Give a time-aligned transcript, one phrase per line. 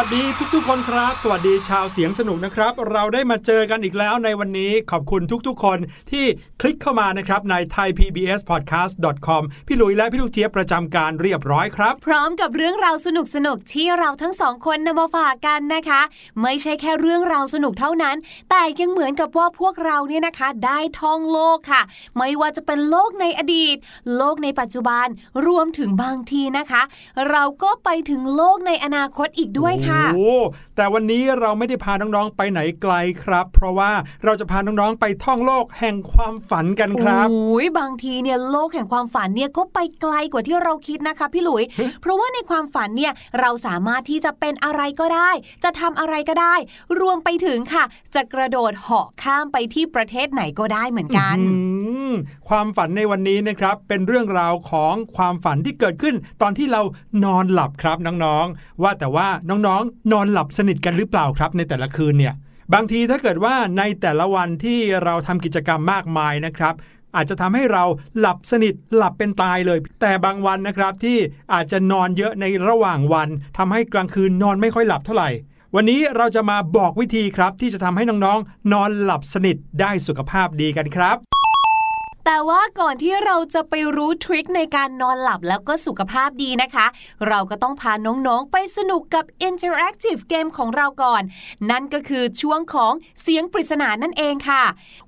[0.00, 0.24] วัสดี
[0.54, 5.78] ทุกๆ คนครับ สวัสดีชาวเสียงสนุกนะครับ เราได้มาเจอกันอีกแล้วในวันนี้ขอบคุณทุกๆ คน
[6.10, 6.24] ที่
[6.60, 16.00] คลิกเข้ามานะครับใน thaipbspodcast.com พี่ลุยและพี่ลูกเจี๊ยบประจำการเรียบร้อยครับ พร้อมกับเรื่องราวสนุกสนุกที่เราทั้งสองคนนำมาฝากกันนะคะ
[16.42, 18.16] ไม่ใช่แค่เรื่องราวสนุกเท่านั้น
[18.50, 21.82] แต่ยังเหมือนกับว่าพวกเราเนี่ยนะคะได้ท่องโลกค่ะ
[22.16, 23.76] ไม่ว่าจะเป็นโลกในอดีต
[24.16, 25.06] โลกในปัจจุบัน
[25.46, 26.82] รวมถึงบางทีนะคะ
[27.30, 30.34] เราก็ไปถึงโลกในอนาคตอีกด้วยค่ะโอ้
[30.76, 32.94] แต่วันนี้เราไม่ได้พาน้องๆไปไหนไกล
[33.24, 33.92] ครับ เพราะว่า
[34.24, 41.64] เราจะพาน้องๆไปท่องโลกแห่งความฝันกันครับโอ้ยบางทีเนี่ยโลกแห่งความฝันเนี่ยก็ไปไกลกว่าที่เราคิดนะคะพี่หลุย
[42.00, 45.30] เพราะว่าในความฝันเนี่ยเราสามารถที่จะเป็นอะไรก็ได้
[45.64, 46.54] จะทำอะไรก็ได้
[47.00, 47.84] รวมไปถึงค่ะ
[48.14, 51.52] จะกระโดดเหาะข้ามไปที่ประเทศไหนก็ได้เหมือนกันอื
[52.10, 52.14] ม
[52.48, 56.82] ความฝันในวันนี้นะครับเป็นเรื่องราวของความฝันที่เกิดขึ้น ตอนที่เรา
[57.24, 62.34] นอนหลับครับน้องๆ ว่าแต่ว่าน้องๆ นอนหลับสนิทกันหรือเปล่าครับ ในแต่ละคืนเนี่ย
[62.74, 66.74] บางทีถ้าเกิดว่าในแต่ละวันที่เราทำกิจกรรมมากมายนะครับ
[67.16, 67.84] อาจจะทำให้เรา
[68.18, 71.18] หลับสนิทหลับเป็นตายเลย แต่บางวันนะครับที่
[71.52, 73.28] อาจจะนอนเยอะในระหว่างวัน
[73.58, 75.30] ทำให้กลางคืนนอนไม่ค่อยหลับเท่าไหร่
[75.74, 81.37] วันนี้เราจะมาบอกวิธีครับที่จะทำให้น้องๆ นอนหลับสนิทได้สุขภาพดีกันครับ
[82.30, 86.86] แต่ว่าก่อนที่เราจะไปรู้ทริคในการนอนหลับแล้วก็สุขภาพดีนะคะ
[87.28, 91.22] เราก็ต้องพาน้องๆไปสนุกกับ Interactive Game ของเราก่อน
[91.70, 92.92] นั่นก็คือช่วงของ
[93.22, 94.62] เสียงปริศนานั่นเองค่ะ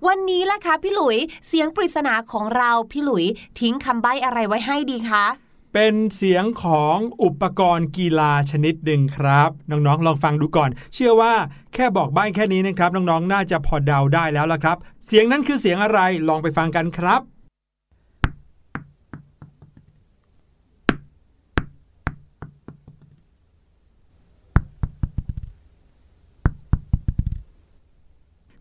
[0.07, 1.17] วันนี้ล่ะคะพี่หลุย
[1.49, 3.25] เสียงปริศนาของเราพี่หลุย
[3.61, 5.25] ทิ้งคำใบ้อะไรไว้ให้ดีคะ
[5.73, 11.35] เป็นเสียงของอุปกรณ์กีฬาชนิดหนึ่งครับ น้องๆ ลองฟังดูก่อน เชื่อว่า
[11.75, 14.77] แค่บอกใบ้แค่นี้นะครับ น้องๆ น่าจะพอเดาได้แล้วละครับ
[15.07, 17.21] เสียงนั้นคือเสียงอะไรลองไปฟังกันครับ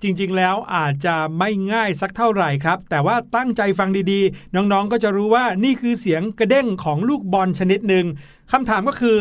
[0.02, 8.06] จริงๆ แล้วอาจจะไม่ง่ายสักเท่าไหร่ครับ แต่ว่าตั้งใจฟังดีๆ น้องๆ ก็จะรู้ว่านี่คือเสียงกระเด้งของลูกบอลชนิดหนึ่ง
[8.52, 9.18] คำถามก็คือ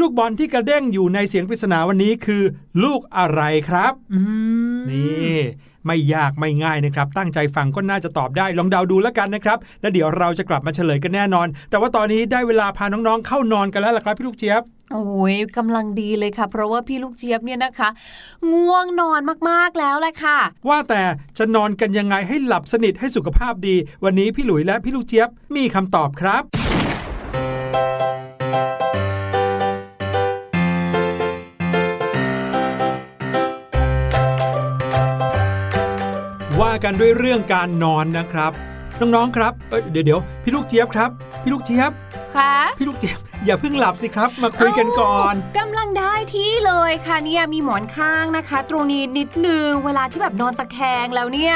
[0.00, 2.42] ลูกบอลที่กระเด้งอยู่ในเสียงปริศนาวันนี้คือ
[2.84, 4.20] ลูกอะไรครับอื
[4.76, 5.36] มนี่
[5.86, 14.62] ไม่ยากไม่ง่ายนะครับ ตั้งใจฟังก็น่าจะตอบได้ลองเดาดูแล้วกันนะครับ แล้วเดี๋ยวเราจะกลับมาเฉลยกันแน่นอน แต่ว่าตอนนี้ได้เวลาพาน้องๆ เข้านอนกันแล้วล่ะครับพี่ลูกเจี๊ยบ
[14.92, 17.88] โอ้ยกำลังดีเลยค่ะ เพราะว่าพี่ลูกเจี๊ยบเนี่ยนะคะ
[18.52, 20.38] ง่วงนอนมากๆแล้วแหละค่ะ
[20.68, 21.02] ว่าแต่
[21.38, 26.42] จะนอนกันยังไงให้หลับสนิทให้สุขภาพดี วันนี้พี่หลุยและพี่ลูกเจี๊ยบมีคำตอบครับ
[36.60, 38.52] ว่ากันด้วยเรื่องการนอนนะครับ
[39.00, 41.10] น้องๆครับเอ้ยเดี๋ยวเดี๋ยวพี่ลูกเจี๊ยบครับ
[41.42, 41.90] พี่ลูกเจี๊ยบ
[42.36, 51.54] ค่ะพี่ลูกเจี๊ยบอย่าเพิ่งหลับสิครับ มาคุยกันก่อนกำลังได้ที่เลยค่ะเนี่ยมีหมอนข้างนะคะ ตรงนี้นิดนึงเวลาที่แบบนอนตะแคงแล้วเนี่ย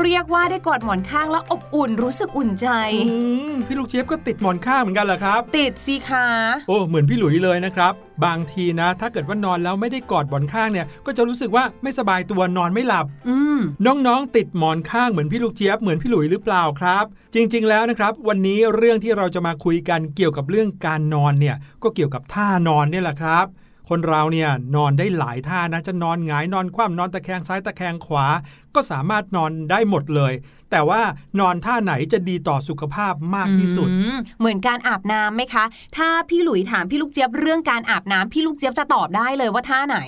[0.00, 2.68] เรียกว่าได้กอดหมอนข้างแล้วอบอุ่นรู้สึกอุ่นใจ
[3.08, 3.18] อื
[3.50, 6.26] มพี่ลูกเจี๊ยบก็ติดหมอนข้างเหมือนกันเหรอครับ ติดสิคะ
[6.68, 7.94] โอ้เหมือนพี่หลุยเลยนะครับ
[8.24, 23.46] บางทีนะ ถ้าเกิดว่านอนแล้วไม่ได้กอดหมอนข้างเนี่ย ก็จะรู้สึกว่าไม่สบายตัวนอนไม่หลับอืมน้องๆติดหมอนข้างเหมือนพี่ลูกเจี๊ยบเหมือนพี่หลุยหรือเปล่าครับ จริง ๆ แล้วนะครับ วันนี้เรื่องที่เราจะมาคุยกันเกี่ยวกับเรื่องการนอนเนี่ย ก็เกี่ยวกับท่านอนเนี่ยแหละครับ
[23.90, 28.26] คนเราเนี่ยนอนได้หลายท่านะจะนอนหงายนอนคว่ำนอนตะแคงซ้ายตะแคงขวา
[28.76, 30.32] ก็สามารถนอนได้หมดเลย
[30.70, 31.02] แต่ว่า
[31.40, 35.64] นอนท่าไหนจะดีต่อสุขภาพมากที่สุดอืมเหมือนการอาบน้ำไหมคะ
[35.96, 39.98] ถ้าพี่หลุยถามพี่ลูกเจี๊ยบเรื่องการอาบน้ำพี่ลูกเจี๊ยบจะตอบได้เลยว่าท่าไหน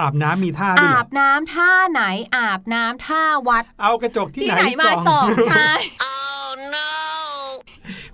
[0.00, 2.02] อาบน้ำมีท่าด้วยเหรอาอบน้ำท่าไหน
[2.36, 5.70] อาบน้ำท่าวัด เอากระจกที่ที่ไหนไหนมาส่สอองงใช่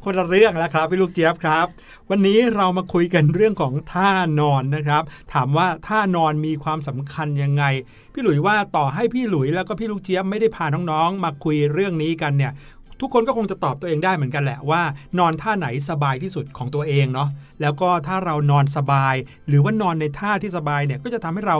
[0.04, 1.66] คนละเรื่องแล้วครับพี่ลูกเจี๊ยบครับ
[2.10, 5.02] วันนี้เรามาคุยกันเรื่องของท่านอนนะครับ
[5.32, 7.64] ถามว่าท่านอนมีความสำคัญยังไง
[8.12, 12.52] พี่หลุยว่าต่อให้พี่หลุยแล้วก็พี่ลูกเจี๊ยบไม่ได้พาน้องๆ มาคุยเรื่องนี้กันเนี่ย
[13.00, 14.82] ทุกคนก็คงจะตอบตัวเองได้เหมือนกันแหละว่า
[15.18, 17.28] นอนท่าไหนสบายที่สุดของตัวเองเนาะ
[17.60, 19.14] แล้วก็ถ้าเรานอนสบาย
[19.48, 21.56] หรือว่านอนในท่าที่สบายเนี่ยก็จะทำให้เรา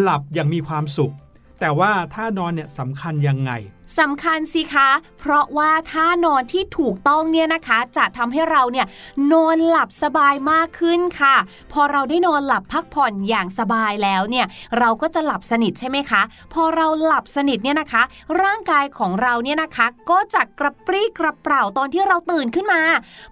[0.00, 1.12] หลับอย่างมีความสุข
[1.60, 3.52] แต่ว่าท่านอนเนี่ยสำคัญยังไง
[3.98, 4.88] สำคัญสิคะ
[5.20, 8.86] เพราะว่าท่านอนที่ถูกต้องเนี่ยนะคะ จะทำให้เราเนี่ย
[9.32, 11.36] นอนหลับสบายมากขึ้นค่ะ
[11.72, 14.46] พอเราได้นอนหลับพักผ่อนอย่างสบายแล้วเนี่ย
[14.78, 16.22] เราก็จะหลับสนิทใช่ไหมคะ
[16.52, 18.02] พอเราหลับสนิทเนี่ยนะคะ
[18.42, 22.82] ร่างกายของเราเนี่ยนะคะ ก็จะกระปรี้กระเปร่าตอนที่เราตื่นขึ้นมา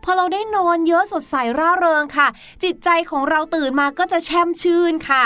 [0.05, 2.29] พอเราได้นอนเยอะสดใสร่าเริงค่ะ
[2.65, 5.25] จิตใจของเราตื่นมาก็จะแช่มชื่นค่ะ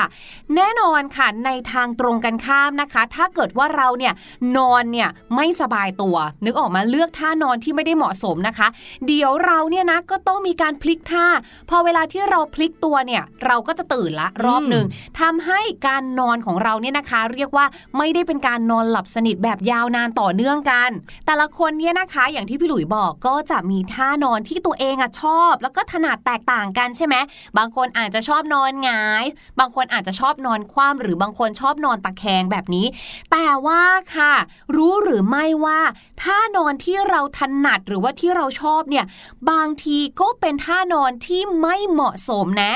[0.56, 4.14] แน่นอนค่ะในทางตรงกันข้ามนะคะ ถ้าเกิดว่าเราเนี่ย
[4.56, 8.68] นอนเนี่ยไม่สบายตัว นึกออกมาเลือกท่านอนที่ไม่ได้เหมาะสมนะคะ
[9.06, 11.26] เดี๋ยวเราเนี่ยนะก็ต้องมีการพลิกท่า
[11.70, 14.86] พอเวลาที่เราพลิกตัวเนี่ยเราก็จะตื่นละรอบหนึ่ง
[15.20, 17.66] ทำให้การนอนของเราเนี่ยนะคะ เรียกว่า
[17.98, 20.90] ไม่ได้เป็นการนอนหลับสนิทแบบยาวนานต่อเนื่องกัน
[21.26, 27.14] แต่ละคนเนี่ยนะคะอย่างที่พี่หลุยบอกก็จะมีท่านอนที่ตัวเองอะชอบ แล้วก็ถนัดแตกต่างกันใช่ไหม
[27.58, 29.24] บางคนอาจจะชอบนอนหงาย
[29.60, 32.86] บางคนอาจจะชอบนอนคว่ำหรือบางคนชอบนอนตะแคงแบบนี้
[33.32, 33.82] แต่ว่า
[34.14, 34.34] ค่ะ
[34.76, 35.80] รู้หรือไม่ว่า
[36.22, 39.04] ท่านอนที่เราถนัดหรือว่าที่เราชอบเนี่ย
[39.50, 42.72] บางทีก็เป็นท่านอนที่ไม่เหมาะสมนะ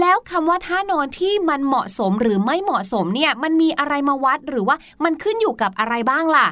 [0.00, 6.48] แล้วคำว่าท่านอนที่มันเหมาะสมหรือไม่เหมาะสมเนี่ยมันมีอะไรมาวัดหรือว่ามันขึ้นอยู่กับอะไรบ้างล่ะ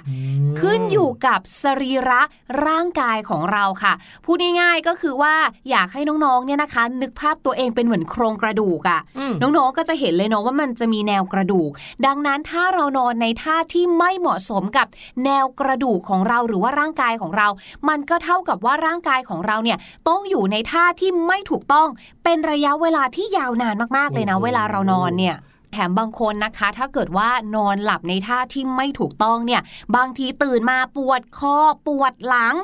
[0.60, 2.20] ขึ้นอยู่กับสรีระ
[2.66, 3.92] ร่างกายของเราค่ะ
[4.24, 5.34] พูดง่ายๆก็คือว่า
[5.70, 11.70] อยากให้น้องๆเนี่ยนะคะ นึกภาพตัวเองเป็นเหมือนโครงกระดูกอะ่ะอืมน้องๆก็จะเห็นเลยเนาะว่ามันจะมีแนวกระดูก
[12.06, 14.86] ดังนั้นถ้าเรานอนในท่าที่ไม่เหมาะสมกับ
[15.24, 17.48] แนวกระดูกของเราหรือว่าร่างกายของเรา
[17.88, 21.88] มันก็เท่ากับว่าร่างกายของเราเนี่ยต้องอยู่ในท่าที่ไม่ถูกต้อง
[22.24, 25.36] เป็นระยะเวลาที่ยาวนานมากๆเลยนะโอ้โหเวลาเรานอนเนี่ย
[25.72, 29.62] แถมบางคนนะคะ ถ้าเกิดว่านอนหลับในท่าที่ไม่ถูกต้องเนี่ย
[29.96, 32.54] บางทีตื่นมาปวดคอปวดหลัง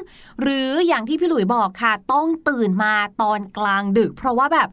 [0.43, 4.69] หรืออย่างที่พี่หลุยบอกค่ะ ต้องตื่นมาตอนกลางดึก เพราะว่าแบบ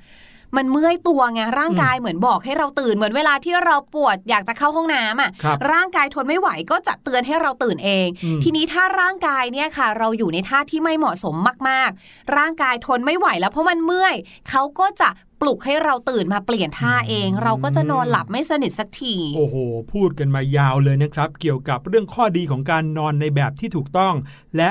[0.58, 11.36] มันเมื่อยตัวไงร่างกายเหมือนบอกให้เราตื่นเหมือนเวลาที่เราปวดอยากจะเข้าห้องน้ำอะครับร่างกายทนไม่ไหวก็จะเตือนให้เราตื่นเองอืมทีนี้ถ้าร่างกายเนี่ยค่ะ เราอยู่ในท่าที่ไม่เหมาะสม
[11.70, 14.16] มากๆ ร่างกายทนไม่ไหวแล้วเพราะมันเมื่อย
[14.50, 15.10] เขาก็จะ
[15.42, 19.56] ปลุกให้เราตื่นมาเปลี่ยนท่าเอง เราก็จะนอนหลับไม่สนิทสักที โอ้โห
[19.94, 24.14] พูดกันมายาวเลยนะครับ เกี่ยวกับเรื่องข้อดีของการนอนในแบบที่ถูกต้อง
[24.58, 24.70] และ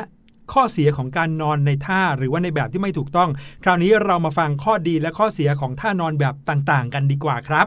[0.53, 3.31] ข้อเสียของการนอนในท่าหรือว่าในแบบที่ไม่ถูกต้อง
[3.65, 7.67] คราวนี้เรามาฟังข้อดีและข้อเสียของท่านอนแบบต่างๆ กันดีกว่าครับ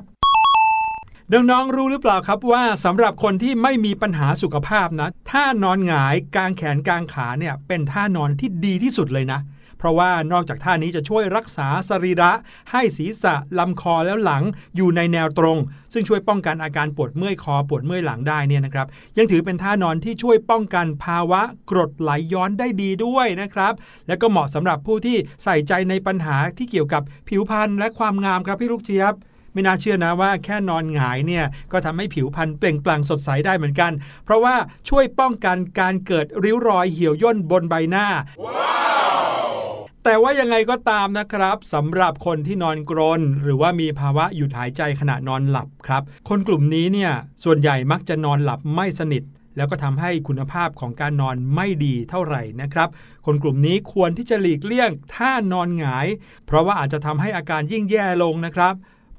[1.33, 9.39] น้องๆรู้หรือเปล่าครับว่าสำหรับคนที่ไม่มีปัญหาสุขภาพนะท่านอนหงายกางแขนกางขาเนี่ยเป็นท่านอนที่ดีที่สุดเลยนะ
[9.85, 12.31] ราะว่านอกจากท่านี้จะช่วยรักษาสรีระ
[12.71, 14.43] ให้ศีรษะลำคอแล้วหลัง
[14.75, 15.57] อยู่ในแนวตรง
[15.93, 18.87] ซึ่งช่วยป้องกันอาการปวดเมื่อยคอปวดเมื่อยหลังได้เนี่ยนะครับ
[19.17, 23.73] ยังถือเป็นท่านอนที่ช่วยป้องกันภาวะกรดไหลย้อนได้ดีด้วยนะครับ
[24.07, 29.15] และก็เหมาะสำหรับผู้ที่ใส่ใจในปัญหาที่เกี่ยวกับผิวพรรณและความงามครับพี่ลูกเจี๊ยบ
[29.53, 33.91] ไม่น่าเชื่อนะว่าแค่นอนหงายเนี่ยก็ทำให้ผิวพรรณเปล่งปลั่งสดใสได้เหมือนกัน
[34.25, 34.55] เพราะว่า
[34.89, 38.05] ช่วยป้องกันการเกิดริ้วรอยเหี่ยวย่นบนใบหน้า
[40.07, 47.11] แต่ว่ายังไงก็ตามนะครับสำหรับคนที่นอนกรน หรือว่ามีภาวะหยุดหายใจขณะนอนหลับครับ คนกลุ่มนี้เนี่ย
[47.43, 49.23] ส่วนใหญ่มักจะนอนหลับไม่สนิท
[49.57, 52.89] แล้วก็ทำให้คุณภาพของการนอนไม่ดีเท่าไหร่นะครับ
[53.25, 56.07] คนกลุ่มนี้ควรที่จะหลีกเลี่ยงท่านอนหงาย
[56.45, 58.73] เพราะว่าอาจจะทำให้อาการยิ่งแย่ลงนะครับ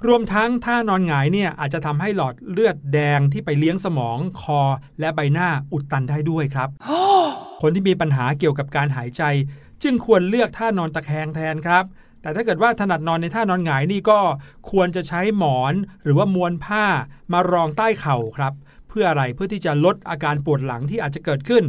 [0.07, 4.61] รวมทั้งท่านอนหงายเนี่ยอาจจะทำให้หลอดเลือดแดงที่ไปเลี้ยงสมองคอ
[5.01, 6.69] และใบหน้าอุดตันได้ด้วยครับ
[7.63, 9.23] คนที่มีปัญหาเกี่ยวกับการหายใจ
[9.83, 11.85] จึงควรเลือกท่านอนตะแคงแทนครับ
[12.23, 14.21] แต่ถ้าเกิดว่าถนัดนอนในท่านอนหงายนี่ก็
[14.71, 16.85] ควรจะใช้หมอนหรือว่ามวนผ้า
[17.33, 18.53] มารองใต้เข่าครับ
[18.89, 21.65] เพื่ออะไรเพื่อที่จะลดอาการปวดหลังที่อาจจะเกิดขึ้น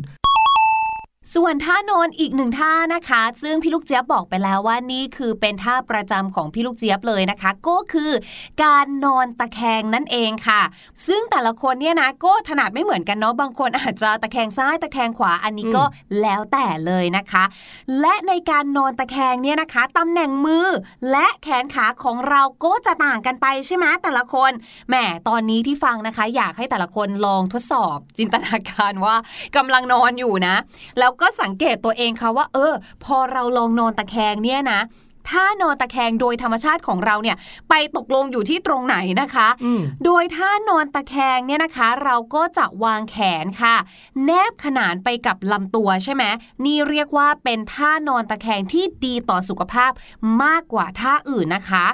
[1.36, 8.12] ส่วนท่านอนอีกหนึ่งท่านะคะ ซึ่งพี่ลูกเจี๊ยบบอกไปแล้วว่านี่คือเป็นท่าประจำของพี่ลูกเจี๊ยบเลยนะคะ ก็คือ
[8.64, 10.62] การนอนตะแคงนั่นเองค่ะ
[11.08, 15.84] ซึ่งแต่ละคนเนี่ยนะก็ถนัดไม่เหมือนกันเนาะบางคนอาจจะตะแคงซ้ายตะแคงขวาอันนี้ก็
[16.22, 17.44] แล้วแต่เลยนะคะ
[18.02, 20.68] และในการนอนตะแคงเนี่ยนะคะตำแหน่งมือ
[21.12, 24.52] และแขนขาของเราก็จะต่างกันไปใช่ไหมแต่ละคน
[24.90, 24.96] แหม
[25.28, 29.16] ตอนนี้ที่ฟังนะคะ อยากให้แต่ละคนลองทดสอบจินตนาการว่า
[29.58, 30.56] กำลังนอนอยู่นะ
[31.00, 34.82] แล้วก็สังเกตตัวเองค่ะว่า เออ พอเราลองนอนตะแคงเนี่ยนะ
[35.34, 37.38] ถ้านอนตะแคงโดยธรรมชาติของเราเนี่ย
[37.70, 43.76] ไปตกลงอยู่ที่ตรงไหนนะคะอืมโดยท่านอนตะแคงเนี่ยนะคะ เราก็จะวางแขนค่ะ
[44.26, 46.24] แนบขนานไปกับลำตัวใช่ไหม
[46.66, 49.92] นี่เรียกว่าเป็นท่านอนตะแคงที่ดีต่อสุขภาพ
[50.44, 51.86] มากกว่าท่าอื่นนะคะ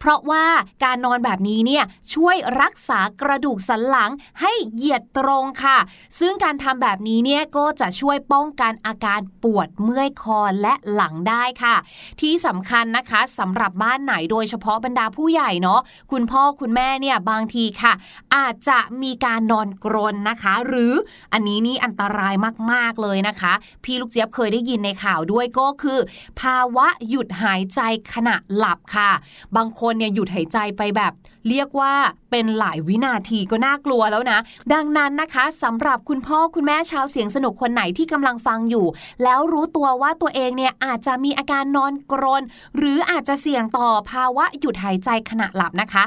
[0.00, 0.46] เพราะว่า
[0.84, 5.78] การนอนแบบนี้เนี่ยช่วยรักษากระดูกสันหลังให้เหยียดตรงค่ะ
[6.18, 11.76] ซึ่งการทำแบบนี้เนี่ยก็จะช่วยป้องกันอาการปวดเมื่อยคอและหลังได้ค่ะ
[12.20, 15.80] ที่สำคัญนะคะสำหรับบ้านไหนโดยเฉพาะบรรดาผู้ใหญ่เนาะ
[16.12, 17.92] คุณพ่อคุณแม่เนี่ยบางทีค่ะ
[18.36, 20.92] อาจจะมีการนอนกรนนะคะ หรือ
[21.32, 22.34] อันนี้นี่อันตราย
[22.72, 23.52] มากๆเลยนะคะ
[23.84, 25.98] พี่ลูกเจี๊ยบเคยได้ยินในข่าวด้วยก็คือ
[26.40, 27.80] ภาวะหยุดหายใจ
[28.14, 29.10] ขณะหลับค่ะ
[29.56, 31.12] บางคนนเนี่ยหยุดหายใจไปแบบ
[31.48, 31.94] เรียกว่า
[32.30, 34.38] เป็นหลายวินาทีก็น่ากลัวแล้วนะ
[34.72, 38.86] ดังนั้นนะคะสำหรับคุณพ่อคุณแม่ชาวเสียงสนุกคนไหนที่กำลังฟังอยู่
[39.22, 42.42] แล้วรู้ตัวว่าตัวเองเนี่ยอาจจะมีอาการนอนกรน
[42.76, 46.04] หรืออาจจะเสี่ยงต่อภาวะหยุดหายใจขณะหลับนะคะ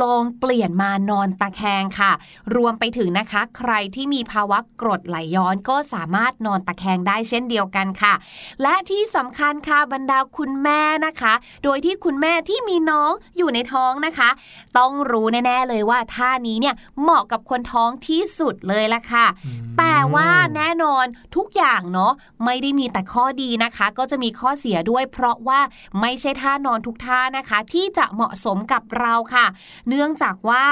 [0.00, 2.12] ลองเปลี่ยนมานอนตะแคงค่ะ
[2.54, 8.14] รวมไปถึงนะคะ ใครที่มีภาวะกรดไหลย้อนก็สามารถนอนตะแคงได้เช่นเดียวกันค่ะ
[8.62, 14.30] และที่สำคัญค่ะบรรดาคุณแม่นะคะ โดยที่คุณแม่ที่มีน้องอยู่ในท้องนะคะ
[14.78, 19.26] ต้องรู้แน่ๆเลยว่าท่านี้เนี่ยเหมาะกับคนท้องที่สุดเลยละค่ะ
[19.78, 21.04] แต่ว่าแน่นอน
[21.36, 22.12] ทุกอย่างเนาะ
[22.44, 25.60] ไม่ได้มีแต่ข้อดีนะคะ ก็จะมีข้อเสียด้วย เพราะว่า
[26.00, 29.46] ไม่ใช่ท่านอนทุกท่านะคะ ที่จะเหมาะสมกับเราค่ะ
[29.88, 30.64] เนื่องจากว่า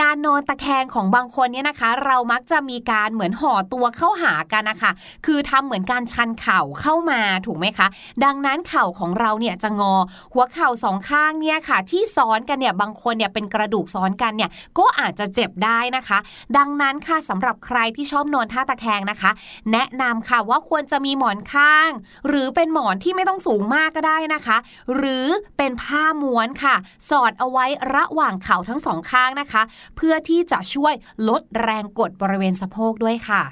[0.00, 4.90] การนอนตะแคงของบางคนเนี่ยนะคะ เรามักจะมีการเหมือนห่อตัวเข้าหากันนะคะ
[5.26, 7.86] คือทำเหมือนการชันเข่าเข้ามาถูกไหมคะ
[8.24, 9.94] ดังนั้นเข่าของเราเนี่ยจะงอ
[10.32, 16.18] หัวเข่าสองข้างเนี่ยค่ะ ที่ซ้อนกันเนี่ยบางคนเนี่ยเป็นกระดูกซ้อนกันเนี่ยก็อาจจะเจ็บได้นะคะ
[16.56, 19.30] ดังนั้นค่ะสำหรับใครที่ชอบนอนท่าตะแคงนะคะ
[19.72, 21.90] แนะนำค่ะว่าควรจะมีหมอนข้าง
[22.28, 24.56] หรือเป็นหมอนที่ไม่ต้องสูงมากก็ได้นะคะ
[24.96, 25.26] หรือ
[25.58, 26.74] เป็นผ้าม้วนค่ะ
[27.10, 29.62] สอดเอาไว้ระหว่างเข่าทั้งสองข้างนะคะ
[29.96, 30.94] เพื่อที่จะช่วย
[31.28, 33.42] ลดแรงกดบริเวณสะโพกด้วยค่ะ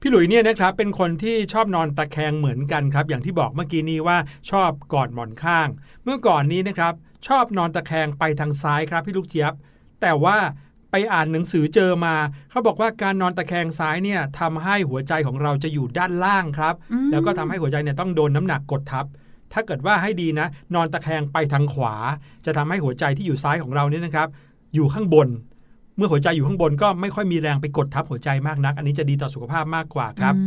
[0.00, 4.16] พี่หลุยเนี่ยนะครับเป็นคนที่ชอบนอนตะแคงเหมือนกันครับ อย่างที่บอกเมื่อกี้นี้ว่า
[4.50, 5.68] ชอบกอดหมอนข้าง
[6.04, 6.92] เมื่อก่อนนี้นะครับ
[7.26, 9.52] ชอบนอนตะแคงไปทางซ้ายครับพี่ลูกเจี๊ยบ
[10.00, 10.38] แต่ว่า
[10.90, 12.14] ไปอ่านหนังสือเจอมา
[12.50, 19.06] เขาบอกว่าการนอนตะแคงซ้ายเนี่ยทำให้หัวใจของเราจะอยู่ด้านล่างครับอืมแล้วก็ทำให้หัวใจเนี่ยต้องโดนน้ำหนักกดทับ
[19.52, 21.94] ถ้าเกิดว่าให้ดีนะ นอนตะแคงไปทางขวา
[22.46, 24.28] จะทำให้หัวใจที่อยู่ซ้ายของเราเนี่ยนะครับ
[24.74, 25.28] อยู่ข้างบน
[25.96, 30.44] เมื่อหัวใจอยู่ข้างบนก็ไม่ค่อยมีแรงไปกดทับหัวใจมากนัก อันนี้จะดีต่อสุขภาพมากกว่าครับอื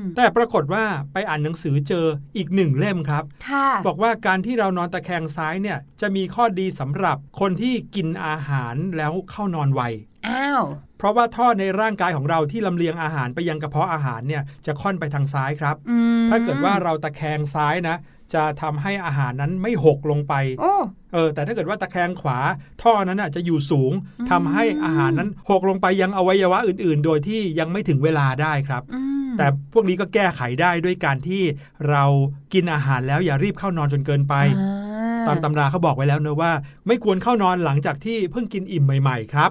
[0.00, 9.82] มแต่ปรากฏว่าไปอ่านหนังสือเจออีกหนึ่งเล่มครับค่ะบอกว่าการที่เรานอนตะแคงซ้ายเนี่ยจะมีข้อดีสำหรับคนที่กินอาหารแล้วเข้านอนไว
[10.28, 10.62] อ้าว
[10.98, 17.96] เพราะว่าท่อในร่างกายของเราที่ลำเลียงอาหารไปยังกระเพาะอาหารเนี่ยจะค่อนไปทางซ้ายครับอืมถ้าเกิดว่าเราตะแคงซ้ายนะ
[18.34, 20.72] จะทำให้อาหารนั้นไม่หกลงไปโอ้
[21.12, 22.38] เออแต่ถ้าเกิดว่าตะแคงขวา
[22.82, 31.42] ท่อนั้นน่ะจะอยู่สูงอืมทำให้อาหารนั้นหกลงไปยังอวัยวะอื่น ๆ โดยที่ยังไม่ถึงเวลาได้ครับอืมแต่พวกนี้ก็แก้ไขได้ด้วยการที่
[31.90, 32.04] เรา
[32.52, 36.52] กินอาหารแล้วอย่ารีบเข้านอนจนเกินไปอ่าตามตำราเขาบอกไว้แล้วเนะว่า
[36.86, 39.50] ไม่ควรเข้านอนหลังจากที่เพิ่งกินอิ่มใหม่ ๆ ครับ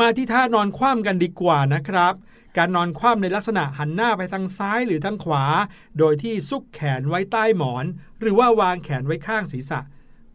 [0.00, 2.12] มาที่ท่านอนคว่ำกันดีกว่านะครับ
[2.56, 5.44] การนอนคว่ำในลักษณะหันหน้าไปทางซ้ายหรือทางขวา
[5.98, 7.84] โดยที่ซุกแขนไว้ใต้หมอน
[8.20, 9.80] หรือว่าวางแขนไว้ข้างศีรษะ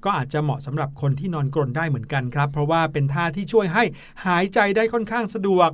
[0.03, 3.83] ก็อาจจะเหมาะสำหรับคนที่นอนกรนได้เหมือนกันครับ เพราะว่าเป็นท่าที่ช่วยให้
[4.25, 5.69] หายใจได้ค่อนข้างสะดวก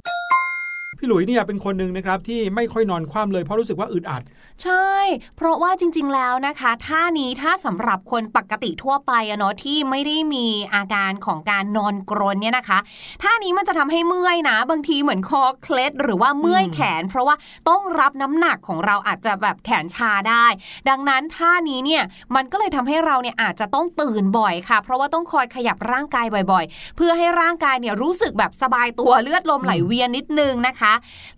[1.04, 4.24] พี่หลุยเนี่ยเป็นคนหนึ่งนะครับที่ไม่ค่อยนอนคว่ำเลยเพราะรู้สึกว่าอึดอัด
[4.64, 4.90] ใช่
[5.38, 12.80] เพราะว่าจริง ๆ แล้วนะคะท่านี้ถ้าสำหรับคนปกติทั่วไปอะเนาะที่ไม่ได้มีอาการของการนอนกรนเนี่ยนะคะ
[13.24, 17.36] ท่านี้มันจะทำให้เมื่อยนะ บางทีเหมือนคอเคล็ดหรือว่าเมื่อยแขน เพราะว่า
[17.70, 20.46] ต้องรับน้ำหนักของเราอาจจะแบบแขนชาได้
[20.90, 22.04] ดังนั้นท่านี้เนี่ย
[22.36, 30.91] มันก็เลยทำให้เราเนี่ยอาจจะต้องตื่นบ่อยค่ะ เพราะว่าต้องคอยขยับร่างกายบ่อย ๆ เพื่อให้ร่างกายเนี่ยรู้สึกแบบสบายตัวเลือดลมไหลเวียนนิดนึงนะคะ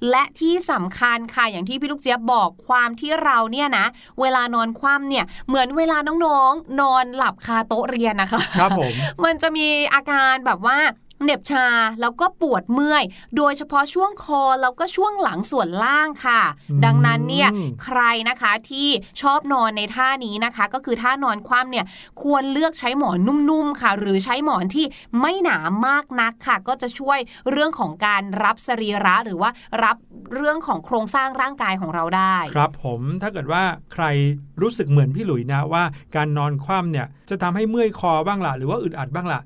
[0.10, 3.86] และที่สำคัญค่ะอย่างที่พี่ลูกเจี๊ยบบอกความที่เราเนี่ยนะ
[4.22, 10.78] เวลานอนคว่ำเนี่ยเหมือนเวลาน้องๆนอนหลับคาโต๊ะเรียนนะคะครับผมมันจะมีอาการแบบว่า
[11.24, 11.68] เหน็บชา
[12.02, 13.04] แล้วก็ปวดเมื่อย
[13.38, 17.50] โดยเฉพาะช่วงคอแล้วก็ช่วงหลังส่วนล่างค่ะอืมดังนั้นเนี่ย
[17.84, 18.88] ใครนะคะที่
[19.22, 21.86] ชอบนอนในท่านี้นะคะ ก็คือท่านอนคว่ำเนี่ย
[22.24, 24.86] ควรเลือกใช้หมอนนุ่มๆค่ะ หรือใช้หมอนที่
[25.22, 25.58] ไม่หนา
[25.88, 27.20] มากนักค่ะ ก็จะช่วย
[27.52, 29.50] เรื่องของการรับสรีระหรือว่า
[29.84, 29.98] รับ
[30.36, 34.06] เรื่องของโครงสร้างร่างกายของเราได้ ครับผมถ้าเกิดว่าใคร
[34.62, 35.84] รู้สึกเหมือนพี่หลุยนะว่า
[36.16, 39.42] การนอนคว่ำเนี่ยจะทำให้เมื่อยคอบ้างละหรือว่าอึดอัดบ้างละ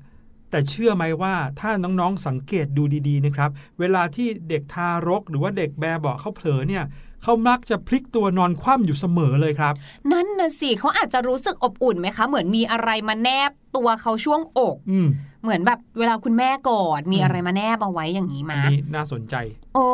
[0.50, 6.84] แต่เชื่อไหมว่าถ้าน้องๆสังเกตดูดีๆนะครับ เวลาที่เด็กทารกหรือว่าเด็กแบเบาะเขาเผลอเนี่ย
[7.22, 9.74] เขามักจะพลิกตัวนอนคว่ำอยู่เสมอเลยครับ
[10.12, 15.08] นั่นนะสิเขาอาจจะรู้สึกอบอุ่นไหมคะ เหมือนมีอะไรมาแนบตัวเขาช่วงอก อืม
[15.48, 19.34] เหมือนแบบเวลาคุณแม่กอดมีอืมอะไรมาแนบเอาไว้อย่างนี้อัมานนี้น่าสนใจ
[19.74, 19.88] โอ้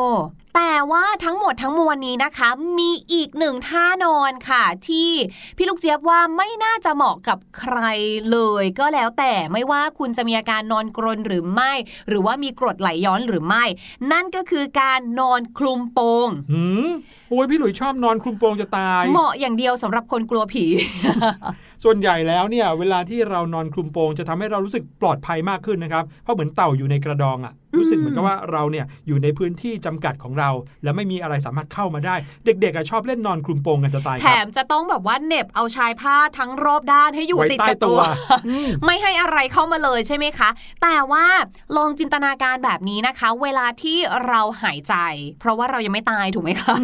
[0.55, 5.11] แต่ว่าทั้งหมดทั้งมวลนี้นะคะ มีอีกหนึ่งท่านอนค่ะ ที่
[5.57, 7.79] พี่ลูกเจี๊ยบว่าไม่น่าจะเหมาะกับใคร
[8.31, 11.71] เลย ก็แล้วแต่ไม่ว่าคุณจะมีอาการนอนกรนหรือไม่
[12.09, 13.63] หรือว่ามีกรดไหลย้อนหรือไม่
[14.11, 16.89] นั่นก็คือการนอนคลุมโปงหืม
[17.29, 20.65] โอ้ยพี่หลุยชอบนอนคลุมโปงจะตาย เหมาะอย่างเดียวสำหรับคนกลัวผี
[21.87, 30.49] ส่วนใหญ่แล้วเนี่ยเวลาที่เรานอนคลุมโปงจะทำให้เรารู้สึกปลอดภัยมากขึ้นนะครับเพราะเหมือนเต่าอยู่ในกระดองอะ่ะ รู้สึกเหมือนกับว่าเราเนี่ยอยู่ในพื้นที่จำกัดของเรา
[30.83, 38.01] แล้วไม่มีอะไรสามารถเข้ามาได้ เด็กๆอะชอบเล่นนอนคลุมโปงกันจะตายแถครับมจะต้องแบบว่าเหน็บเอาชายผ้าทั้งรอบด้านให้อยู่ไว้ติดใต้กับตัวตัว
[38.47, 40.49] อืมไม่ให้อะไรเข้ามาเลยใช่ไหมคะ
[40.81, 41.25] แต่ว่า
[41.77, 44.95] ลองจินตนาการแบบนี้นะคะ เวลาที่เราหายใจ
[45.39, 46.75] เพราะว่าเรายังไม่ตายถูกไหมคะ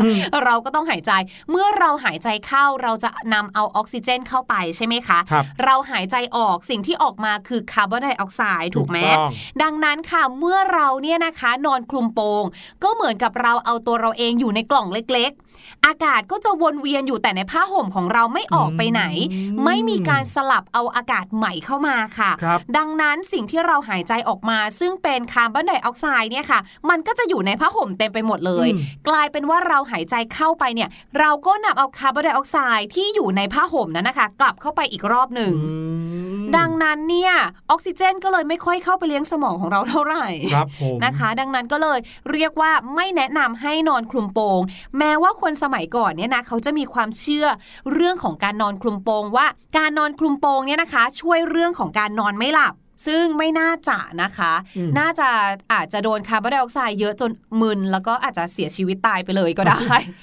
[0.46, 1.12] เราก็ต้องหายใจ
[1.52, 9.32] เมื่อเราหายใจเข้าเราจะนำเอาออกซิเจนเข้าไปใช่ไหมคะครับเราหายใจออกสิ่งที่ออกมาคือคาร์บอนไดออกไซด์ถูกไหมต้อง
[9.64, 12.44] ดังนั้นค่ะเมื่อเราเนี่ยนะคะ นอนคลุมโปง
[12.84, 30.90] ก็เหมือนกับเราเอาตัวเราเองอยู่ในกล่องเล็ก ๆ อากาศก็จะวนเวียนอยู่แต่ในผ้าห่มของเราไม่ออกไปไหนอืมไม่มีการสลับเอาอากาศใหม่เข้ามาค่ะครับดังนั้นสิ่งที่เราหายใจออกมา ซึ่งเป็นคาร์บอนไดออกไซด์เนี่ยค่ะ มันก็จะอยู่ในผ้าห่มเต็มไปหมดเลยอืมกลายเป็นว่าเราหายใจเข้าไปเนี่ย
[31.20, 35.74] เราก็นำเอาคาร์บอนไดออกไซด์ที่อยู่ในผ้าห่มนั้นนะคะ กลับเข้าไปอีกรอบหนึ่งอื
[36.11, 36.11] ม
[36.58, 37.34] ดังนั้นเนี่ย
[37.70, 42.00] ออกซิเจนก็เลยไม่ค่อยเข้าไปเลี้ยงสมองของเราเท่าไหร่ครับผมนะคะ ดังนั้นก็เลย
[42.32, 44.60] เรียกว่าไม่แนะนำให้นอนคลุมโปง
[44.98, 47.48] แม้ว่าคนสมัยก่อนเนี่ยนะเขาจะมีความเชื่อ
[47.94, 52.76] เรื่องของการนอนคลุมโปงว่าการนอนคลุมโปงเนี่ยนะคะ ช่วยเรื่องของการนอนไม่หลับ
[53.08, 55.30] ซึ่งไม่น่าจะนะคะอืมน่าจะ
[55.74, 59.80] อาจจะโดนคาร์บอนไดออกไซด์เยอะจนมึน แล้วก็อาจจะเสียชีวิตตายไปเลยก็ได้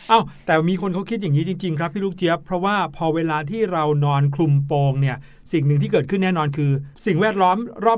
[0.09, 5.17] เอ้าแต่มีคนเขาคิดอย่างนี้จริง ๆ ครับพี่ลูกเจี๊ยบ เพราะว่าพอเวลาที่เรานอนคลุมโปงเนี่ย
[5.53, 6.71] สิ่งหนึ่งที่เกิดขึ้นแน่นอนคือ
[7.07, 7.57] สิ่งแวดล้อม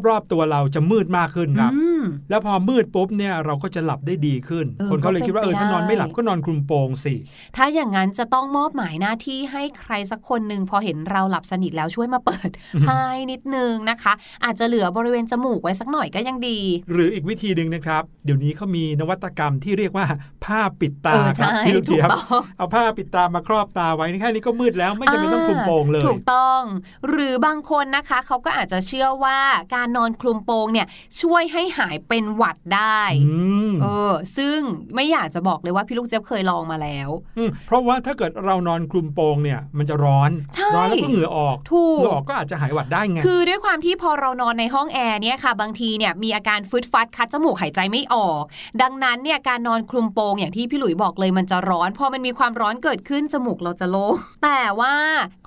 [0.08, 7.14] รอบๆ ตัวเราจะมืดมากขึ้นครับอืมแล้วพอมืดปุ๊บเนี่ยเราก็จะหลับได้ดีขึ้นเออคนเขาเลยคิดว่าก็เอเป็นอไปถ้านอนไม่หลับได้ก็นอนคลุมโปงสิ
[7.56, 12.50] ถ้าอย่างนั้นจะต้องมอบหมายหน้าที่ให้ใครสักคนหนึ่งพอเห็นเราหลับสนิทแล้วช่วยมาเปิด
[12.86, 14.12] ให้นิดนึงนะคะ
[14.44, 16.58] อาจจะเหลือบริเวณจมูกไว้สักหน่อยก็ยังดี
[16.92, 20.06] หรืออีกวิธีหนึ่งนะครับ เดี๋ยวนี้เขามีนวัตกรรมที่เรียกว่า
[20.50, 26.62] ผ้าปิดตาเออครับใช่พี่ลูกถูเจี๊กยบต้องเอาผ้าปิดตามาครอบตาไว้แค่นี้ก็มืดแล้วไม่จำเป็นต้องคลุมโปงเลย ถูกต้อง
[27.08, 29.38] หรือบางคนนะคะเขาก็อาจจะเชื่อว่า
[29.74, 30.86] การนอนคลุมโปงเนี่ย
[31.20, 33.34] ช่วยให้หายเป็นหวัดได้อื
[33.70, 34.58] มเออซึ่ง
[34.94, 37.08] ไม่อยากจะบอกเลยว่าพี่ลูกเจี๊ยบเคยลองมาแล้ว
[37.46, 48.42] มเพราะว่าถ้าเกิดเรานอนคลุมโปงเนี่ยมันจะร้อนใช่ร้อนแล้วก็เหงื่อออกถูเหกงื่อออกก็อาจจะหายหวัดได้ไงคือด้วยความที่พอเรานอนในห้องแอร์เนี่ยค่ะ บางทีเนี่ยมีอาการฟึดฟัดคัดจมูกหายใจไม่ออก
[48.82, 54.94] ดังนั้นเนี่ยการนอนคลุมโปงอย่างที่พี่หลุยบอกเลยมันจะร้อนพอมันมีความร้อนเกิดขึ้นจมูกเราจะโล่งแต่ว่า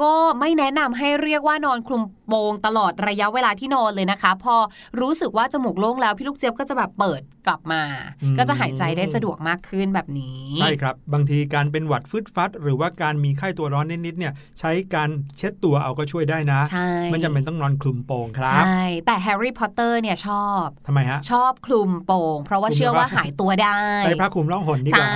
[0.02, 4.56] ก็ไม่แนะนำให้เรียกว่านอนคลุมโปงตลอดระยะเวลาที่นอนเลยนะคะ พอ
[5.02, 7.82] รู้สึกว่าจมูกโล่งแล้วพี่ลูกเจี๊ยบก็จะแบบเปิดกลับมา
[8.24, 25.10] อืมก็จะหายใจได้สะดวกมากขึ้นแบบนี้ ใช่ครับ บางทีการเป็นหวัดฟึดฟัด หรือว่าการมีไข้ตัวร้อนนิดๆเนี่ยใช้การเช็ดตัวเอาก็ช่วยได้นะใช่ไม่จำเป็นต้องนอนคลุมโปงครับ ใช่ แต่แฮร์รี่พอตเตอร์เนี่ยชอบทำไมฮะ ชอบคลุมโปง เพราะว่าคลุมเชื่อว่าแล้วก็หายตัวได้ใช้ผ้าคลุมร่องหนดีกใช่ว่า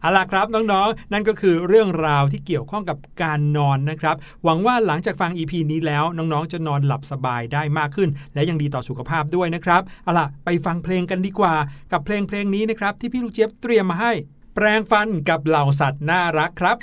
[0.00, 11.54] เอาล่ะครับน้องๆ นั่นก็คือเรื่องราวที่เกี่ยวข้องกับการนอนนะครับ หวังว่าหลังจากฟัง EP นี้แล้วน้องๆ จะนอนหลับสบายได้มากขึ้น และยังดีต่อสุขภาพด้วยนะครับเอาล่ะไปฟังเพลงกันดีกว่า
[11.92, 14.12] กับเพลงเพลงนี้นะครับที่พี่ลูกเจี๊ยบเตรียมมาให้
[14.54, 16.76] แปลงฟันกับเหล่าสัตว์น่ารักครับ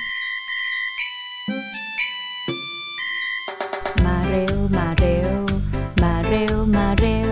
[4.05, 5.31] มาเร็วมาเร็ว
[6.03, 7.17] มาเร็วมาเร็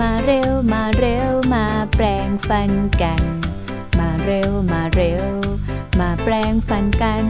[0.00, 1.64] มาเร็วมาเร็วมา
[1.94, 2.70] แปลงฟัน
[3.02, 3.22] กัน
[3.98, 5.24] มาเร็วมาเร็ว
[6.00, 7.24] มาแปลงฟันกัน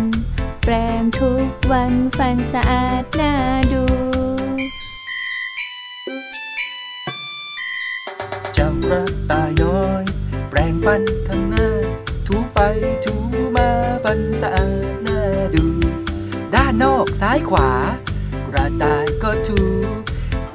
[0.68, 3.32] แปลงทุกวันฟันสะอาดน่า
[3.72, 3.84] ดู
[8.54, 10.04] เจ้ากระต่ายน้อย
[10.48, 11.68] แปรงฟันทั้งหน้า
[12.26, 12.58] ถูไป
[13.04, 13.14] ถู
[13.56, 13.68] มา
[14.04, 15.20] ฟันสะอาดน่า
[15.54, 15.64] ดู
[16.54, 17.70] ด้านนอกซ้ายขวา
[18.46, 19.60] กระต่ายก็ถู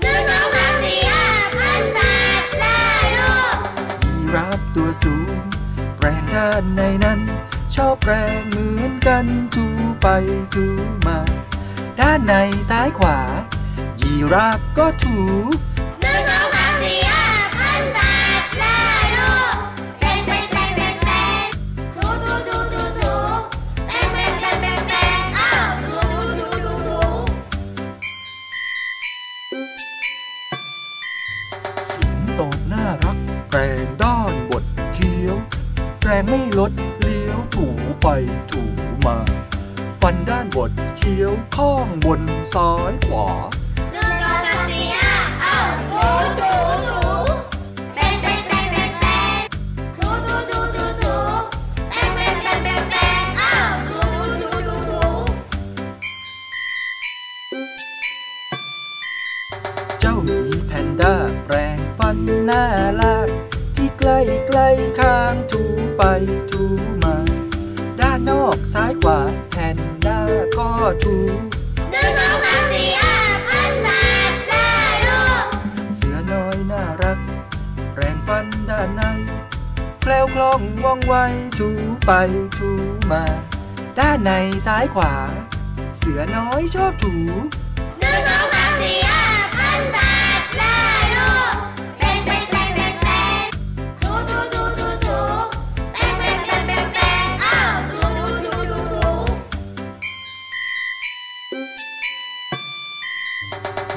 [0.01, 1.25] หนึ่งสองสามสี่ห้า
[1.57, 1.99] พันแป
[2.41, 2.81] ดได้
[3.17, 3.57] ลูก
[4.05, 5.35] ยีราฟตัวสูง
[5.97, 7.21] แปรงด้านในนั้น
[7.75, 9.65] ชอบแปรงเหมือนกันจู
[10.01, 10.07] ไป
[10.53, 10.65] จู
[11.05, 11.19] มา
[11.99, 12.33] ด้านใน
[12.69, 13.19] ซ้ายขวา
[14.01, 15.17] ยีราฟก็ถู
[42.55, 43.27] ซ้ายขวา
[78.95, 79.03] ใน
[80.01, 81.15] แคล้วคล่องว่องไว
[81.59, 81.69] ถู
[82.05, 82.11] ไป
[82.57, 82.71] ถู
[83.11, 83.23] มา
[83.99, 84.31] ด้านใน
[84.67, 85.13] ซ้ายขวา
[85.97, 87.15] เสือน้อยชอบถู
[87.99, 89.23] หนึ่งสองสามสี่ห้า
[89.55, 90.77] พันสัตว์ได้
[91.15, 91.55] ลูก
[91.99, 93.47] เป็นเป็นเป็นเป็นเป็น
[94.01, 95.21] ถูถูถูถูถู
[95.93, 99.05] เป็นเป็นเป็นเป็นเป็นอ้าวถูถูถูถูถู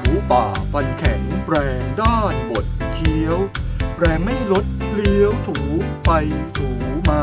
[0.00, 3.38] หมูป่าฟันแข็งแปลงด้านบดเคี้ยว
[3.96, 5.58] แปลงไม่ลดเลี้ยวถู
[6.04, 6.10] ไป
[6.56, 6.68] ถู
[7.08, 7.22] มา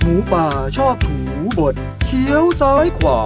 [0.00, 1.16] หมูป่าชอบถู
[1.58, 1.74] บด
[2.04, 3.20] เคี้ยวซ้ายขวา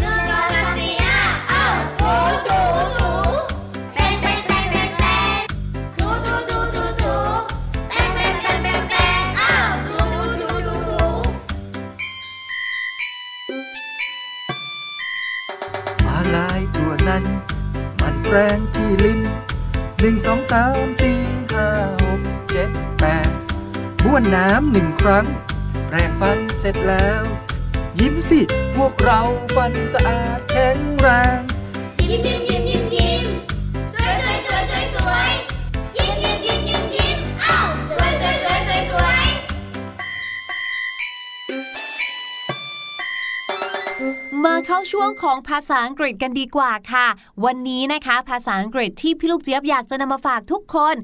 [0.00, 1.20] หนึ่งสองสามสี่ห้า
[1.50, 1.64] อ้า
[2.00, 2.12] ถู
[2.46, 2.60] ถู
[2.98, 3.12] ถู
[3.94, 5.44] เป็นเป็นเป็นเป็นเป็น
[5.98, 7.16] ถูถูถูถูถู
[7.90, 9.52] เป็นเป็นเป็นเป็นเป็นอ้า
[9.86, 11.06] ถูถูถูถู
[16.04, 17.24] มาลายตัวนั้น
[18.00, 19.20] มันแปลงที่ลิ้น
[20.00, 21.20] หนึ่งสองสามสี่
[21.52, 21.68] ห้า
[22.02, 23.30] หกเจ็ดแปด
[24.04, 25.26] บ้วนน้ำหนึ่งครั้ง
[25.86, 27.22] แปรงฟันเสร็จแล้ว
[28.00, 28.40] ยิ้มสิ
[28.76, 29.20] พวกเรา
[29.56, 31.08] ฟันสะอาดแข็งแร
[31.38, 31.40] ง
[32.10, 32.37] ยิ้ม
[44.46, 47.06] มาเข้าช่วงของภาษาอังกฤษกันดีกว่าค่ะ
[47.44, 50.94] วันนี้นะคะ ภาษาอังกฤษที่พี่ลูกเจี๊ยบอยากจะนำมาฝากทุกคน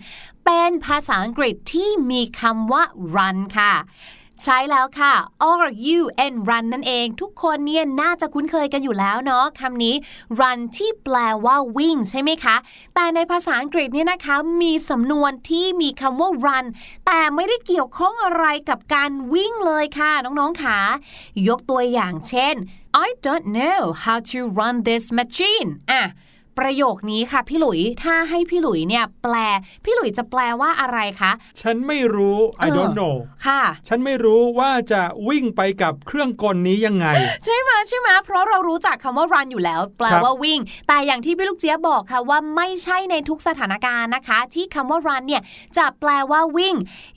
[0.44, 2.82] เป็นภาษาอังกฤษที่มีคำว่า
[3.14, 3.74] run ค่ะ
[4.42, 5.12] ใช้แล้วค่ะ
[5.60, 5.64] r
[5.96, 6.00] u
[6.32, 9.94] n run นั่นเอง ทุกคนเนี่ยน่าจะคุ้นเคยกันอยู่แล้วเนาะคำนี้
[10.38, 12.56] run ที่แปลว่าวิ่งใช่ไหมคะ
[12.94, 16.66] แต่ในภาษาอังกฤษเนี่ยนะคะ มีสำนวนที่มีคำว่า run
[17.06, 20.78] แต่ไม่ได้เกี่ยวข้องอะไรกับการวิ่งเลยค่ะ น้องๆค่ะ
[21.48, 22.56] ยกตัวอย่างเช่น
[22.94, 25.68] I don't know how to run this machine.
[25.90, 26.02] อ่ะ
[26.58, 29.34] ประโยคนี้ค่ะพี่หลุย ถ้าให้พี่หลุยเนี่ยแปล
[29.84, 33.14] พี่หลุยจะแปลว่าอะไรคะ ฉันไม่รู้ I เออ don't know
[33.46, 37.06] ค่ะ ฉันไม่รู้ว่าจะวิ่งไปกับเครื่องกลนี้ยังไง
[37.44, 45.42] ใช่ไหมใช่ไหมเพราะเรารู้จักคำว่า run อยู่แล้ว แปลครับว่าวิ่ง แต่อย่างที่พี่ลูกเจี๊ยบบอกค่ะว่าไม่ใช่ในทุกสถานการณ์นะคะ ที่คำว่า run เนี่ย
[45.76, 46.74] จะแปลว่าวิ่ง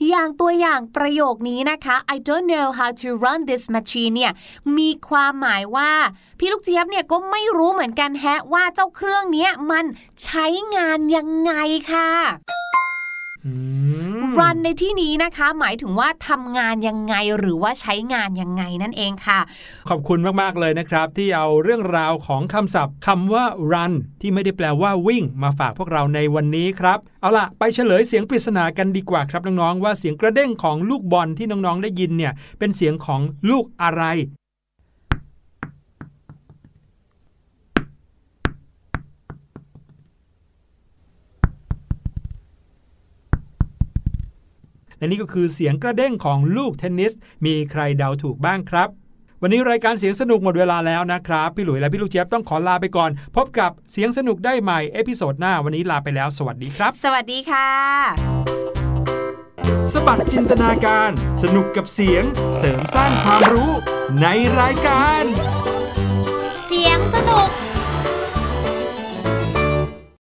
[0.08, 4.32] อย่างตัวอย่างประโยคนี้นะคะ I don't know how to run this machine เนี่ย
[4.78, 5.90] มีความหมายว่า
[6.38, 9.84] พี่ลูกเจี๊ยบเนี่ยก็ไม่รู้เหมือนกันแฮะว่าเจ้าเครื่องเนี้ยมัน
[10.24, 10.46] ใช้
[10.76, 11.52] งานยังไง
[11.92, 12.10] ค่ะ
[13.46, 13.52] อื
[14.20, 19.40] ม run ในที่นี้นะคะ หมายถึงว่าทำงานยังไงหรือว่าใช้งานยังไงนั่นเองค่ะ
[19.88, 33.20] ขอบคุณมาก ๆ เลยนะครับ ที่เอาเรื่องราวของคำศัพท์คำว่า run ที่ไม่ได้แปลว่าวิ่ง มาฝากพวกเราในวันนี้ครับเอาล่ะ ไปเฉลยเสียงปริศนากันดีกว่าครับน้อง ๆ ว่าเสียงกระเด้งของลูกบอลที่น้อง ๆ ได้ยินเนี่ย เป็นเสียงของ
[33.50, 34.04] ลูกอะไร
[44.98, 47.12] และนี่ก็คือเสียงกระเด้งของลูกเทนนิส
[47.46, 48.88] มีใครเดาถูกบ้างครับ
[49.42, 57.68] วันนี้รายการเสียงสนุกหมดเวลาแล้วนะครับ พี่หลุยและพี่ลูกเจี๊ยบต้องขอลาไปก่อน พบกับเสียงสนุกได้ใหม่ episode หน้าวันนี้ลาไปแล้ว สวัสดีครับ สวัสดีค่ะ
[59.92, 61.10] สบัดจินตนาการ
[61.42, 62.24] สนุกกับเสียง
[62.56, 63.72] เสริมสร้างความรู้
[64.20, 64.26] ใน
[64.60, 65.22] รายการ